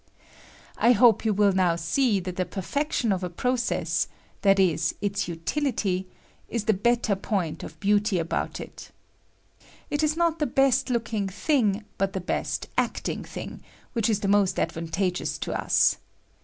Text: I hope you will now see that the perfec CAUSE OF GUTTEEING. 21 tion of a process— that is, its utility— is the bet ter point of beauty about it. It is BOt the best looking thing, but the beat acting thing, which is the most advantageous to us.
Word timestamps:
I 0.79 0.93
hope 0.93 1.25
you 1.25 1.31
will 1.31 1.51
now 1.51 1.75
see 1.75 2.19
that 2.21 2.35
the 2.35 2.43
perfec 2.45 2.89
CAUSE 2.89 3.03
OF 3.03 3.03
GUTTEEING. 3.03 3.05
21 3.05 3.05
tion 3.05 3.11
of 3.11 3.23
a 3.23 3.29
process— 3.35 4.07
that 4.41 4.59
is, 4.59 4.95
its 4.99 5.27
utility— 5.27 6.07
is 6.49 6.63
the 6.63 6.73
bet 6.73 7.03
ter 7.03 7.15
point 7.15 7.61
of 7.63 7.79
beauty 7.79 8.17
about 8.17 8.59
it. 8.59 8.89
It 9.91 10.01
is 10.01 10.15
BOt 10.15 10.39
the 10.39 10.47
best 10.47 10.89
looking 10.89 11.29
thing, 11.29 11.85
but 11.99 12.13
the 12.13 12.19
beat 12.19 12.65
acting 12.79 13.23
thing, 13.23 13.61
which 13.93 14.09
is 14.09 14.21
the 14.21 14.27
most 14.27 14.57
advantageous 14.59 15.37
to 15.37 15.53
us. 15.53 15.97